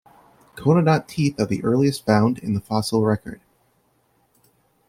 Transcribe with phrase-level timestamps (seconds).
[0.55, 3.39] Conodont teeth are the earliest found in the fossil record.